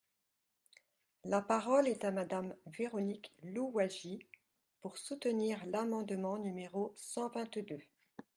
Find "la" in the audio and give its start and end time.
1.25-1.43